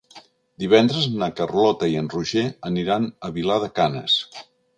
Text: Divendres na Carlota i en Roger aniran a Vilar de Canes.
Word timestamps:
Divendres 0.61 1.03
na 1.23 1.29
Carlota 1.39 1.89
i 1.91 1.99
en 2.01 2.07
Roger 2.15 2.47
aniran 2.71 3.07
a 3.29 3.33
Vilar 3.37 3.61
de 3.67 3.71
Canes. 3.79 4.19